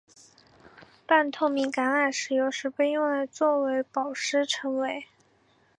[1.05, 5.05] 半透明橄榄石有时被用来作为宝石称为。